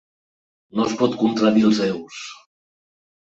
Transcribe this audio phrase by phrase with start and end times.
[0.77, 2.23] No es pot contradir els déus.